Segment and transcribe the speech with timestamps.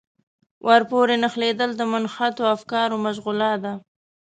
[0.67, 3.73] ورپورې نښلېدل د منحطو افکارو مشغولا ده.